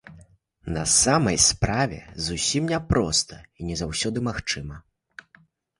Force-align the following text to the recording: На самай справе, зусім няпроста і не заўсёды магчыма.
На 0.77 0.85
самай 0.93 1.37
справе, 1.49 1.99
зусім 2.29 2.63
няпроста 2.75 3.41
і 3.59 3.69
не 3.69 3.75
заўсёды 3.85 4.27
магчыма. 4.31 4.75